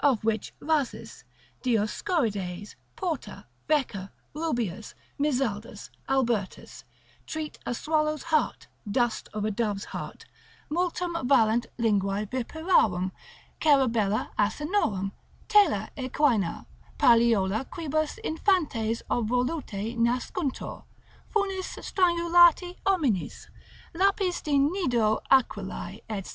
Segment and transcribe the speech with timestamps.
[0.00, 1.22] of which Rhasis,
[1.62, 6.84] Dioscorides, Porta, Wecker, Rubeus, Mizaldus, Albertus,
[7.26, 10.24] treat: a swallow's heart, dust of a dove's heart,
[10.70, 13.10] multum valent linguae viperarum,
[13.60, 15.12] cerebella asinorum,
[15.46, 16.64] tela equina,
[16.98, 20.84] palliola quibus infantes obvoluti nascuntur,
[21.30, 23.50] funis strangulati hominis,
[23.92, 26.30] lapis de nido Aquilae, &c.